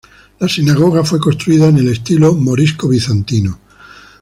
La 0.39 0.47
sinagoga 0.49 1.03
fue 1.03 1.19
construida 1.19 1.67
en 1.67 1.77
el 1.77 1.89
estilo 1.89 2.33
morisco-bizantino. 2.33 3.59